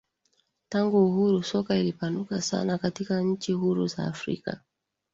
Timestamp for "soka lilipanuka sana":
1.43-2.77